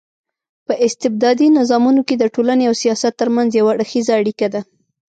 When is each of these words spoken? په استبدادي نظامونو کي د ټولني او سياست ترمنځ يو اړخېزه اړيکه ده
په 0.67 0.73
استبدادي 0.85 1.47
نظامونو 1.59 2.01
کي 2.07 2.15
د 2.17 2.23
ټولني 2.35 2.63
او 2.69 2.75
سياست 2.83 3.13
ترمنځ 3.21 3.49
يو 3.59 3.65
اړخېزه 3.73 4.11
اړيکه 4.19 4.47
ده 4.53 4.61